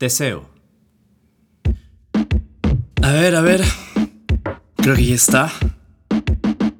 Deseo. 0.00 0.48
A 3.02 3.12
ver, 3.12 3.36
a 3.36 3.42
ver. 3.42 3.62
Creo 4.76 4.96
que 4.96 5.04
ya 5.04 5.14
está. 5.14 5.52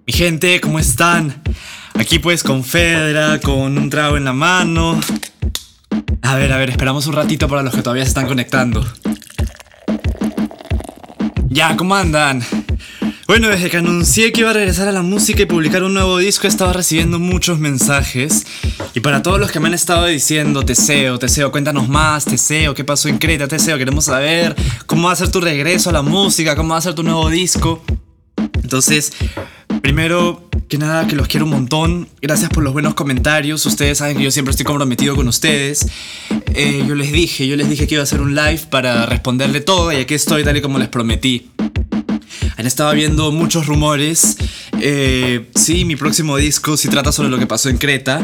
Mi 0.06 0.12
gente, 0.14 0.58
¿cómo 0.62 0.78
están? 0.78 1.42
Aquí 1.96 2.18
pues 2.18 2.42
con 2.42 2.64
Fedra, 2.64 3.38
con 3.38 3.76
un 3.76 3.90
trago 3.90 4.16
en 4.16 4.24
la 4.24 4.32
mano. 4.32 4.98
A 6.22 6.34
ver, 6.36 6.50
a 6.50 6.56
ver, 6.56 6.70
esperamos 6.70 7.06
un 7.08 7.12
ratito 7.12 7.46
para 7.46 7.62
los 7.62 7.74
que 7.74 7.82
todavía 7.82 8.04
se 8.04 8.08
están 8.08 8.26
conectando. 8.26 8.82
Ya, 11.50 11.76
¿cómo 11.76 11.94
andan? 11.96 12.42
Bueno, 13.30 13.48
desde 13.48 13.70
que 13.70 13.76
anuncié 13.76 14.32
que 14.32 14.40
iba 14.40 14.50
a 14.50 14.54
regresar 14.54 14.88
a 14.88 14.90
la 14.90 15.02
música 15.02 15.42
y 15.42 15.46
publicar 15.46 15.84
un 15.84 15.94
nuevo 15.94 16.18
disco, 16.18 16.48
estaba 16.48 16.72
recibiendo 16.72 17.20
muchos 17.20 17.60
mensajes. 17.60 18.44
Y 18.92 18.98
para 18.98 19.22
todos 19.22 19.38
los 19.38 19.52
que 19.52 19.60
me 19.60 19.68
han 19.68 19.74
estado 19.74 20.06
diciendo, 20.06 20.64
Teseo, 20.64 21.16
Teseo, 21.16 21.52
cuéntanos 21.52 21.88
más, 21.88 22.24
Teseo, 22.24 22.74
¿qué 22.74 22.82
pasó 22.82 23.08
en 23.08 23.18
Creta? 23.18 23.46
Teseo, 23.46 23.78
queremos 23.78 24.06
saber 24.06 24.56
cómo 24.86 25.06
va 25.06 25.12
a 25.12 25.16
ser 25.16 25.30
tu 25.30 25.40
regreso 25.40 25.90
a 25.90 25.92
la 25.92 26.02
música, 26.02 26.56
cómo 26.56 26.70
va 26.70 26.78
a 26.78 26.80
ser 26.80 26.94
tu 26.94 27.04
nuevo 27.04 27.30
disco. 27.30 27.84
Entonces, 28.64 29.12
primero 29.80 30.48
que 30.68 30.78
nada, 30.78 31.06
que 31.06 31.14
los 31.14 31.28
quiero 31.28 31.46
un 31.46 31.52
montón. 31.52 32.08
Gracias 32.20 32.50
por 32.50 32.64
los 32.64 32.72
buenos 32.72 32.94
comentarios. 32.94 33.64
Ustedes 33.64 33.98
saben 33.98 34.16
que 34.16 34.24
yo 34.24 34.32
siempre 34.32 34.50
estoy 34.50 34.66
comprometido 34.66 35.14
con 35.14 35.28
ustedes. 35.28 35.86
Eh, 36.52 36.84
yo 36.84 36.96
les 36.96 37.12
dije, 37.12 37.46
yo 37.46 37.54
les 37.54 37.70
dije 37.70 37.86
que 37.86 37.94
iba 37.94 38.02
a 38.02 38.04
hacer 38.04 38.20
un 38.20 38.34
live 38.34 38.62
para 38.70 39.06
responderle 39.06 39.60
todo 39.60 39.92
y 39.92 39.98
aquí 39.98 40.14
estoy 40.14 40.42
tal 40.42 40.56
y 40.56 40.60
como 40.60 40.80
les 40.80 40.88
prometí. 40.88 41.48
Han 42.60 42.66
estado 42.66 42.92
viendo 42.92 43.32
muchos 43.32 43.64
rumores. 43.64 44.36
Eh, 44.80 45.46
sí, 45.54 45.86
mi 45.86 45.96
próximo 45.96 46.36
disco 46.36 46.76
sí 46.76 46.88
trata 46.88 47.10
sobre 47.10 47.30
lo 47.30 47.38
que 47.38 47.46
pasó 47.46 47.70
en 47.70 47.78
Creta, 47.78 48.20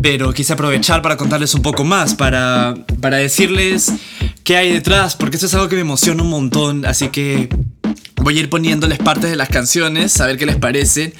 pero 0.00 0.32
quise 0.32 0.52
aprovechar 0.52 1.02
para 1.02 1.16
contarles 1.16 1.52
un 1.54 1.62
poco 1.62 1.82
más, 1.82 2.14
para, 2.14 2.76
para 3.00 3.16
decirles 3.16 3.90
qué 4.44 4.56
hay 4.56 4.72
detrás, 4.72 5.16
porque 5.16 5.36
eso 5.36 5.46
es 5.46 5.54
algo 5.54 5.68
que 5.68 5.74
me 5.74 5.80
emociona 5.80 6.22
un 6.22 6.30
montón, 6.30 6.86
así 6.86 7.08
que 7.08 7.48
voy 8.22 8.36
a 8.38 8.40
ir 8.42 8.50
poniéndoles 8.50 9.00
partes 9.00 9.30
de 9.30 9.36
las 9.36 9.48
canciones, 9.48 10.20
a 10.20 10.26
ver 10.26 10.38
qué 10.38 10.46
les 10.46 10.58
parece. 10.58 11.12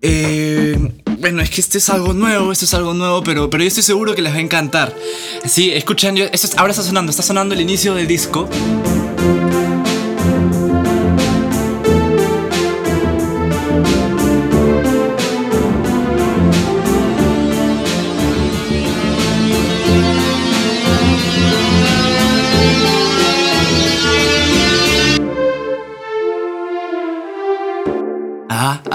Eh, 0.00 0.78
bueno, 1.18 1.42
es 1.42 1.50
que 1.50 1.60
este 1.60 1.76
es 1.76 1.90
algo 1.90 2.14
nuevo, 2.14 2.52
esto 2.52 2.64
es 2.64 2.72
algo 2.72 2.94
nuevo, 2.94 3.22
pero, 3.22 3.50
pero 3.50 3.62
yo 3.62 3.68
estoy 3.68 3.82
seguro 3.82 4.14
que 4.14 4.22
les 4.22 4.32
va 4.32 4.38
a 4.38 4.40
encantar. 4.40 4.96
Sí, 5.44 5.72
escuchan, 5.74 6.16
esto 6.16 6.48
ahora 6.56 6.70
está 6.70 6.82
sonando, 6.82 7.10
está 7.10 7.22
sonando 7.22 7.54
el 7.54 7.60
inicio 7.60 7.94
del 7.94 8.06
disco. 8.06 8.48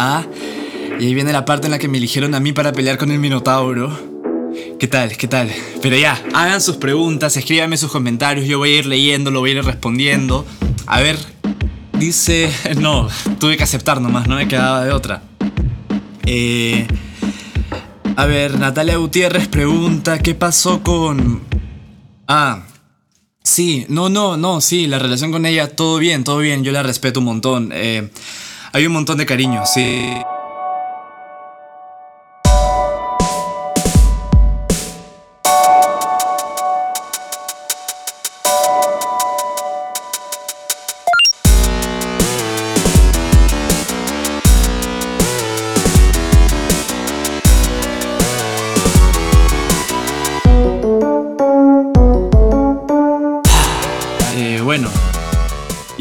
Ah. 0.03 0.25
Y 0.99 1.05
ahí 1.05 1.13
viene 1.13 1.31
la 1.31 1.45
parte 1.45 1.67
en 1.67 1.71
la 1.71 1.77
que 1.77 1.87
me 1.87 1.99
eligieron 1.99 2.33
a 2.33 2.39
mí 2.39 2.53
para 2.53 2.73
pelear 2.73 2.97
con 2.97 3.11
el 3.11 3.19
Minotauro. 3.19 3.95
¿Qué 4.79 4.87
tal? 4.87 5.15
¿Qué 5.15 5.27
tal? 5.27 5.51
Pero 5.79 5.95
ya, 5.95 6.19
hagan 6.33 6.59
sus 6.59 6.77
preguntas, 6.77 7.37
escríbanme 7.37 7.77
sus 7.77 7.91
comentarios, 7.91 8.47
yo 8.47 8.57
voy 8.57 8.71
a 8.73 8.79
ir 8.79 8.87
leyendo, 8.87 9.29
lo 9.29 9.41
voy 9.41 9.51
a 9.51 9.53
ir 9.59 9.63
respondiendo. 9.63 10.43
A 10.87 11.01
ver, 11.01 11.19
dice... 11.99 12.51
No, 12.79 13.09
tuve 13.39 13.57
que 13.57 13.63
aceptar 13.63 14.01
nomás, 14.01 14.27
no 14.27 14.37
me 14.37 14.47
quedaba 14.47 14.83
de 14.83 14.91
otra. 14.91 15.21
Eh... 16.25 16.87
A 18.15 18.25
ver, 18.25 18.57
Natalia 18.57 18.97
Gutiérrez 18.97 19.47
pregunta, 19.49 20.17
¿qué 20.17 20.33
pasó 20.33 20.81
con... 20.81 21.41
Ah, 22.27 22.63
sí, 23.43 23.85
no, 23.87 24.09
no, 24.09 24.35
no, 24.35 24.61
sí, 24.61 24.87
la 24.87 24.97
relación 24.97 25.31
con 25.31 25.45
ella, 25.45 25.67
todo 25.67 25.99
bien, 25.99 26.23
todo 26.23 26.39
bien, 26.39 26.63
yo 26.63 26.71
la 26.71 26.81
respeto 26.81 27.19
un 27.19 27.27
montón. 27.27 27.69
Eh, 27.71 28.09
hay 28.73 28.85
un 28.85 28.93
montón 28.93 29.17
de 29.17 29.25
cariño, 29.25 29.65
sí. 29.65 30.21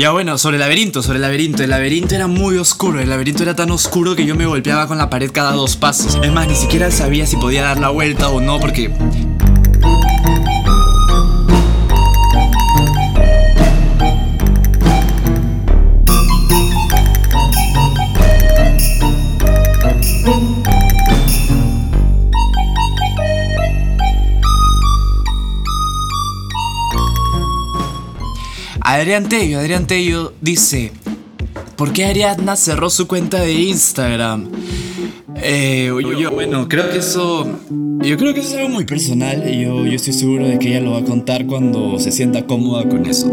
Ya 0.00 0.12
bueno, 0.12 0.38
sobre 0.38 0.56
el 0.56 0.60
laberinto, 0.60 1.02
sobre 1.02 1.16
el 1.16 1.22
laberinto. 1.22 1.62
El 1.62 1.68
laberinto 1.68 2.14
era 2.14 2.26
muy 2.26 2.56
oscuro. 2.56 3.00
El 3.00 3.10
laberinto 3.10 3.42
era 3.42 3.54
tan 3.54 3.70
oscuro 3.70 4.16
que 4.16 4.24
yo 4.24 4.34
me 4.34 4.46
golpeaba 4.46 4.86
con 4.86 4.96
la 4.96 5.10
pared 5.10 5.30
cada 5.30 5.52
dos 5.52 5.76
pasos. 5.76 6.18
Es 6.22 6.32
más, 6.32 6.48
ni 6.48 6.54
siquiera 6.54 6.90
sabía 6.90 7.26
si 7.26 7.36
podía 7.36 7.60
dar 7.64 7.78
la 7.78 7.90
vuelta 7.90 8.30
o 8.30 8.40
no 8.40 8.58
porque... 8.58 8.90
Adrián 28.92 29.28
Tello, 29.28 29.60
Adrián 29.60 29.86
Tello 29.86 30.32
dice, 30.40 30.90
¿por 31.76 31.92
qué 31.92 32.06
Ariadna 32.06 32.56
cerró 32.56 32.90
su 32.90 33.06
cuenta 33.06 33.40
de 33.40 33.52
Instagram? 33.52 34.48
Eh, 35.36 35.92
yo, 36.18 36.32
bueno, 36.32 36.68
creo 36.68 36.90
que 36.90 36.98
eso, 36.98 37.46
yo 38.00 38.16
creo 38.16 38.34
que 38.34 38.40
eso 38.40 38.50
es 38.50 38.56
algo 38.56 38.70
muy 38.70 38.84
personal 38.86 39.48
y 39.48 39.62
yo, 39.62 39.86
yo 39.86 39.92
estoy 39.92 40.12
seguro 40.12 40.48
de 40.48 40.58
que 40.58 40.70
ella 40.70 40.80
lo 40.80 40.90
va 40.90 40.98
a 40.98 41.04
contar 41.04 41.46
cuando 41.46 42.00
se 42.00 42.10
sienta 42.10 42.44
cómoda 42.46 42.88
con 42.88 43.06
eso. 43.06 43.30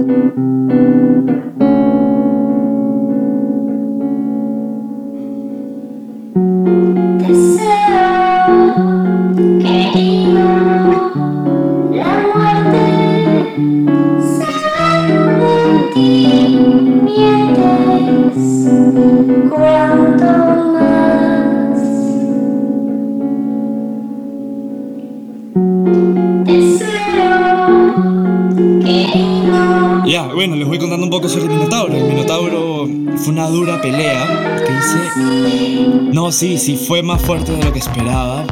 Dura 33.57 33.81
pelea 33.81 34.23
hice. 34.69 36.11
No, 36.13 36.31
sí, 36.31 36.59
sí, 36.59 36.77
fue 36.77 37.01
más 37.01 37.19
fuerte 37.19 37.53
de 37.53 37.63
lo 37.63 37.73
que 37.73 37.79
esperaba. 37.79 38.43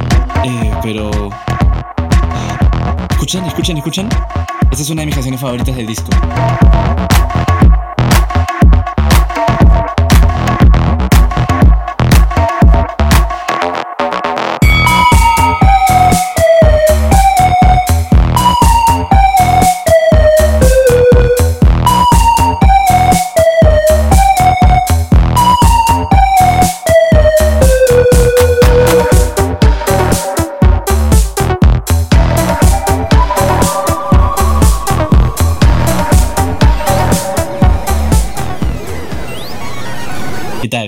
eh, 0.44 0.72
pero. 0.82 1.10
Escuchen, 3.10 3.44
escuchen, 3.44 3.76
escuchen. 3.76 4.08
Esta 4.70 4.82
es 4.82 4.90
una 4.90 5.02
de 5.02 5.06
mis 5.06 5.14
canciones 5.14 5.40
favoritas 5.40 5.76
del 5.76 5.86
disco. 5.86 6.10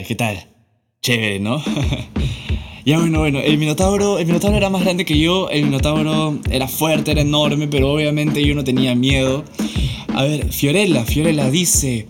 ¿Qué 0.08 0.14
tal? 0.14 0.42
Chévere, 1.02 1.38
¿no? 1.38 1.62
ya 2.86 2.98
bueno, 2.98 3.18
bueno, 3.18 3.40
el 3.40 3.58
Minotauro, 3.58 4.18
el 4.18 4.24
Minotauro 4.24 4.56
era 4.56 4.70
más 4.70 4.80
grande 4.80 5.04
que 5.04 5.18
yo, 5.18 5.50
el 5.50 5.64
Minotauro 5.64 6.38
era 6.50 6.66
fuerte, 6.66 7.10
era 7.10 7.20
enorme, 7.20 7.68
pero 7.68 7.92
obviamente 7.92 8.42
yo 8.42 8.54
no 8.54 8.64
tenía 8.64 8.94
miedo. 8.94 9.44
A 10.14 10.22
ver, 10.22 10.50
Fiorella, 10.50 11.04
Fiorella 11.04 11.50
dice, 11.50 12.08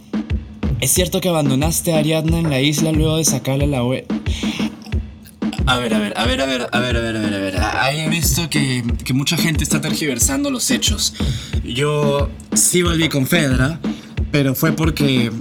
¿es 0.80 0.92
cierto 0.92 1.20
que 1.20 1.28
abandonaste 1.28 1.92
a 1.92 1.98
Ariadna 1.98 2.38
en 2.38 2.50
la 2.50 2.60
isla 2.60 2.92
luego 2.92 3.16
de 3.16 3.24
sacarle 3.24 3.66
la 3.66 3.82
web? 3.82 4.06
A 5.66 5.78
ver, 5.78 5.92
a 5.92 5.98
ver, 5.98 6.16
a 6.16 6.24
ver, 6.24 6.40
a 6.40 6.46
ver, 6.46 6.68
a 6.72 6.78
ver, 6.78 6.96
a 6.96 7.00
ver, 7.00 7.16
a 7.16 7.20
ver, 7.20 7.34
a 7.34 7.38
ver. 7.38 7.56
Ahí 7.80 7.98
he 7.98 8.08
visto 8.08 8.48
que, 8.48 8.84
que 9.04 9.12
mucha 9.12 9.36
gente 9.36 9.64
está 9.64 9.80
tergiversando 9.80 10.52
los 10.52 10.70
hechos. 10.70 11.14
Yo 11.64 12.30
sí 12.54 12.80
volví 12.82 13.08
con 13.08 13.26
Fedra, 13.26 13.80
pero 14.30 14.54
fue 14.54 14.70
porque 14.70 15.32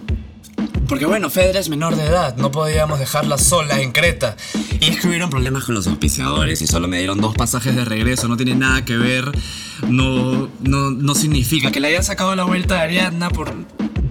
porque 0.87 1.05
bueno, 1.05 1.29
Fedra 1.29 1.59
es 1.59 1.69
menor 1.69 1.95
de 1.95 2.03
edad, 2.05 2.35
no 2.37 2.51
podíamos 2.51 2.99
dejarla 2.99 3.37
sola 3.37 3.81
en 3.81 3.91
Creta. 3.91 4.35
Y 4.79 4.85
es 4.91 4.97
problemas 5.29 5.63
con 5.65 5.75
los 5.75 5.87
auspiciadores 5.87 6.61
y 6.61 6.67
solo 6.67 6.87
me 6.87 6.97
dieron 6.99 7.19
dos 7.19 7.35
pasajes 7.35 7.75
de 7.75 7.83
regreso, 7.85 8.27
no 8.27 8.37
tiene 8.37 8.55
nada 8.55 8.85
que 8.85 8.95
ver, 8.97 9.31
no, 9.87 10.49
no, 10.61 10.91
no 10.91 11.15
significa 11.15 11.71
que 11.71 11.79
le 11.79 11.89
haya 11.89 12.03
sacado 12.03 12.35
la 12.35 12.43
vuelta 12.43 12.79
a 12.79 12.83
Ariadna 12.83 13.29
por... 13.29 13.53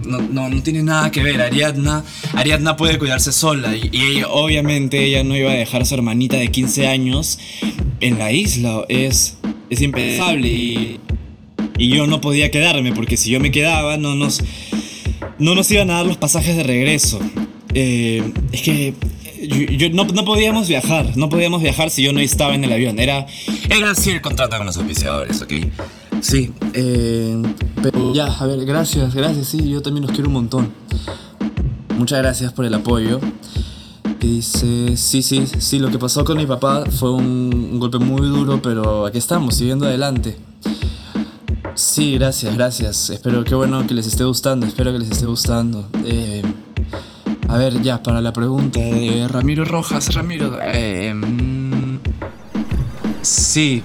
No, 0.05 0.19
no, 0.21 0.47
no 0.49 0.63
tiene 0.63 0.83
nada 0.83 1.11
que 1.11 1.21
ver, 1.21 1.41
Ariadna, 1.41 2.01
Ariadna 2.33 2.77
puede 2.77 2.97
cuidarse 2.97 3.33
sola 3.33 3.75
y, 3.75 3.89
y 3.91 4.01
ella- 4.17 4.29
obviamente 4.29 5.03
ella 5.03 5.21
no 5.25 5.35
iba 5.35 5.51
a 5.51 5.55
dejar 5.55 5.81
a 5.81 5.85
su 5.85 5.95
hermanita 5.95 6.37
de 6.37 6.49
15 6.49 6.87
años 6.87 7.37
en 7.99 8.17
la 8.17 8.31
isla, 8.31 8.85
es, 8.87 9.37
es 9.69 9.81
impensable 9.81 10.47
y, 10.47 10.99
y 11.77 11.89
yo 11.89 12.07
no 12.07 12.21
podía 12.21 12.51
quedarme 12.51 12.93
porque 12.93 13.17
si 13.17 13.31
yo 13.31 13.41
me 13.41 13.51
quedaba 13.51 13.97
no 13.97 14.15
nos 14.15 14.41
no 15.39 15.55
nos 15.55 15.69
iban 15.71 15.89
a 15.89 15.95
dar 15.95 16.05
los 16.05 16.17
pasajes 16.17 16.55
de 16.55 16.63
regreso. 16.63 17.19
Eh, 17.73 18.31
es 18.51 18.61
que 18.61 18.93
yo, 19.47 19.89
no, 19.89 20.05
no 20.05 20.25
podíamos 20.25 20.67
viajar, 20.67 21.15
no 21.15 21.29
podíamos 21.29 21.61
viajar 21.61 21.89
si 21.89 22.03
yo 22.03 22.13
no 22.13 22.19
estaba 22.19 22.55
en 22.55 22.63
el 22.63 22.73
avión. 22.73 22.99
Era, 22.99 23.25
era 23.69 23.91
así 23.91 24.11
el 24.11 24.21
contrato 24.21 24.57
con 24.57 24.65
los 24.65 24.77
auspiciadores, 24.77 25.41
¿ok? 25.41 25.53
Sí, 26.21 26.51
eh, 26.73 27.41
pero 27.81 28.13
ya, 28.13 28.25
a 28.25 28.45
ver, 28.47 28.65
gracias, 28.65 29.13
gracias, 29.13 29.47
sí, 29.47 29.69
yo 29.69 29.81
también 29.81 30.05
los 30.05 30.11
quiero 30.11 30.29
un 30.29 30.33
montón. 30.33 30.73
Muchas 31.97 32.19
gracias 32.19 32.53
por 32.53 32.65
el 32.65 32.73
apoyo. 32.73 33.19
Y 34.19 34.37
dice, 34.37 34.97
sí, 34.97 35.21
sí, 35.21 35.45
sí, 35.59 35.79
lo 35.79 35.91
que 35.91 35.99
pasó 35.99 36.25
con 36.25 36.37
mi 36.37 36.45
papá 36.45 36.85
fue 36.89 37.11
un 37.11 37.79
golpe 37.79 37.99
muy 37.99 38.27
duro, 38.27 38.59
pero 38.61 39.05
aquí 39.05 39.19
estamos, 39.19 39.55
siguiendo 39.55 39.85
adelante. 39.85 40.37
Sí, 41.77 42.15
gracias, 42.17 42.55
gracias. 42.55 43.11
Espero 43.11 43.43
que 43.43 43.53
bueno 43.53 43.85
que 43.85 43.93
les 43.93 44.07
esté 44.07 44.23
gustando, 44.23 44.65
espero 44.65 44.91
que 44.91 44.97
les 44.97 45.11
esté 45.11 45.27
gustando. 45.27 45.87
Eh, 46.05 46.41
a 47.47 47.57
ver, 47.59 47.83
ya, 47.83 48.01
para 48.01 48.19
la 48.19 48.33
pregunta 48.33 48.79
de 48.79 49.27
Ramiro 49.27 49.63
Rojas, 49.63 50.11
Ramiro. 50.15 50.57
eh, 50.59 51.13
mm, 51.13 51.99
sí, 53.21 53.83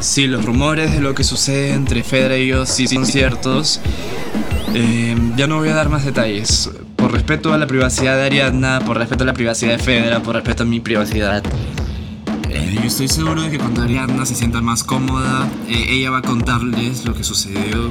sí, 0.00 0.26
los 0.26 0.46
rumores 0.46 0.90
de 0.92 1.00
lo 1.02 1.14
que 1.14 1.22
sucede 1.22 1.74
entre 1.74 2.02
Fedra 2.02 2.38
y 2.38 2.46
yo 2.46 2.64
sí 2.64 2.88
son 2.88 3.04
ciertos. 3.04 3.78
Eh, 4.72 5.14
ya 5.36 5.46
no 5.46 5.58
voy 5.58 5.68
a 5.68 5.74
dar 5.74 5.90
más 5.90 6.02
detalles. 6.02 6.70
Por 6.96 7.12
respeto 7.12 7.52
a 7.52 7.58
la 7.58 7.66
privacidad 7.66 8.16
de 8.16 8.22
Ariadna, 8.24 8.80
por 8.86 8.96
respeto 8.96 9.24
a 9.24 9.26
la 9.26 9.34
privacidad 9.34 9.72
de 9.72 9.78
Fedra, 9.82 10.22
por 10.22 10.34
respeto 10.34 10.62
a 10.62 10.66
mi 10.66 10.80
privacidad. 10.80 11.42
Eh, 12.56 12.74
yo 12.74 12.84
estoy 12.84 13.06
seguro 13.06 13.42
de 13.42 13.50
que 13.50 13.58
cuando 13.58 13.82
Ariadna 13.82 14.24
se 14.24 14.34
sienta 14.34 14.62
más 14.62 14.82
cómoda, 14.82 15.46
eh, 15.68 15.88
ella 15.90 16.10
va 16.10 16.18
a 16.18 16.22
contarles 16.22 17.04
lo 17.04 17.12
que 17.12 17.22
sucedió. 17.22 17.90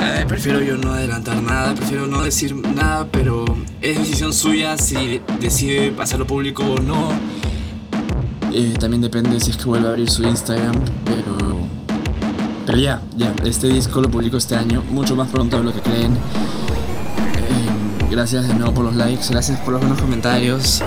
Eh, 0.00 0.24
prefiero 0.26 0.62
yo 0.62 0.78
no 0.78 0.94
adelantar 0.94 1.42
nada, 1.42 1.74
prefiero 1.74 2.06
no 2.06 2.22
decir 2.22 2.54
nada, 2.54 3.06
pero 3.12 3.44
es 3.82 3.98
decisión 3.98 4.32
suya 4.32 4.78
si 4.78 5.20
decide 5.38 5.94
hacerlo 5.98 6.26
público 6.26 6.62
o 6.64 6.78
no. 6.78 7.12
También 8.80 9.02
depende 9.02 9.38
si 9.38 9.50
es 9.50 9.58
que 9.58 9.64
vuelve 9.64 9.86
a 9.88 9.90
abrir 9.90 10.08
su 10.08 10.22
Instagram, 10.22 10.74
pero... 11.04 11.58
Pero 12.64 12.78
ya, 12.78 13.02
ya, 13.16 13.34
este 13.44 13.68
disco 13.68 14.00
lo 14.00 14.10
publico 14.10 14.38
este 14.38 14.56
año, 14.56 14.82
mucho 14.90 15.14
más 15.14 15.28
pronto 15.28 15.58
de 15.58 15.64
lo 15.64 15.74
que 15.74 15.80
creen. 15.80 16.16
Gracias 18.10 18.48
de 18.48 18.54
nuevo 18.54 18.72
por 18.72 18.84
los 18.86 18.96
likes, 18.96 19.26
gracias 19.28 19.60
por 19.60 19.74
los 19.74 19.82
buenos 19.82 20.00
comentarios. 20.00 20.82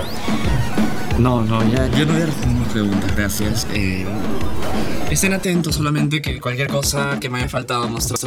No, 1.18 1.42
no, 1.42 1.62
ya, 1.70 1.88
yo 1.96 2.06
no 2.06 2.14
voy 2.14 2.22
a 2.22 2.26
responder 2.26 2.58
más 2.58 2.68
preguntas, 2.72 3.16
gracias. 3.16 3.66
Eh, 3.74 4.04
estén 5.10 5.32
atentos 5.32 5.76
solamente 5.76 6.22
que 6.22 6.40
cualquier 6.40 6.68
cosa 6.68 7.18
que 7.20 7.28
me 7.28 7.38
haya 7.38 7.48
faltado 7.48 7.88
mostrar, 7.88 8.18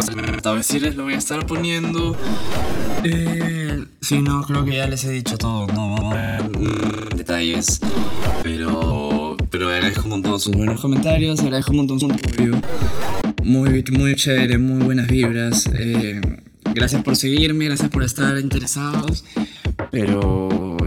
a 0.45 0.55
decirles 0.55 0.95
lo 0.95 1.03
voy 1.03 1.13
a 1.13 1.17
estar 1.17 1.45
poniendo. 1.45 2.15
Eh, 3.03 3.85
sí, 4.01 4.21
no, 4.21 4.43
creo 4.43 4.63
que 4.65 4.77
ya 4.77 4.87
les 4.87 5.03
he 5.03 5.11
dicho 5.11 5.37
todo, 5.37 5.67
no, 5.67 5.95
no, 5.95 6.11
mm, 6.11 7.15
detalles. 7.17 7.81
Pero, 8.43 9.35
pero 9.49 9.69
agradezco 9.69 10.03
un 10.03 10.09
montón 10.09 10.39
sus 10.39 10.55
buenos 10.55 10.79
comentarios, 10.79 11.39
agradezco 11.39 11.71
un 11.71 11.77
montón 11.77 11.99
su 11.99 12.05
apoyo. 12.05 12.53
Muy, 13.43 13.83
muy 13.91 14.15
chévere, 14.15 14.57
muy 14.57 14.83
buenas 14.83 15.07
vibras. 15.07 15.67
eh, 15.77 16.21
gracias 16.73 17.03
por 17.03 17.15
seguirme, 17.15 17.65
gracias 17.65 17.89
por 17.89 18.03
estar 18.03 18.37
interesados. 18.37 19.23
Pero 19.91 20.77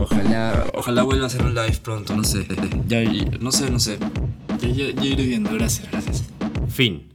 ojalá, 0.00 0.66
ojalá 0.74 1.02
vuelva 1.02 1.24
a 1.24 1.26
hacer 1.26 1.42
un 1.42 1.54
live 1.54 1.78
pronto, 1.82 2.14
no 2.16 2.24
sé. 2.24 2.46
Ya, 2.86 3.02
ya, 3.02 3.24
no 3.40 3.50
sé, 3.52 3.70
no 3.70 3.78
sé. 3.78 3.98
Ya, 4.60 4.68
ya- 4.68 4.90
ya 4.94 5.04
iré 5.04 5.24
viendo, 5.24 5.50
gracias, 5.52 5.90
gracias. 5.90 6.24
Fin. 6.68 7.08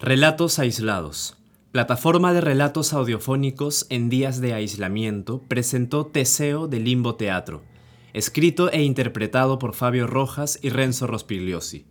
Relatos 0.00 0.58
aislados. 0.58 1.36
Plataforma 1.70 2.32
de 2.34 2.40
relatos 2.42 2.92
audiofónicos 2.92 3.86
en 3.88 4.10
días 4.10 4.40
de 4.40 4.52
aislamiento 4.52 5.42
presentó 5.48 6.04
Teseo 6.06 6.68
de 6.68 6.80
Limbo 6.80 7.14
Teatro, 7.14 7.62
escrito 8.12 8.70
e 8.70 8.82
interpretado 8.82 9.58
por 9.58 9.74
Fabio 9.74 10.06
Rojas 10.06 10.58
y 10.62 10.68
Renzo 10.68 11.06
Rospigliosi. 11.06 11.86